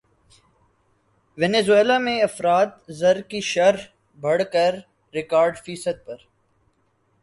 [1.37, 3.81] Venezuela میں افراط زر کی شرح
[4.17, 4.75] بڑھ کر
[5.13, 6.17] ریکارڈ فیصد پر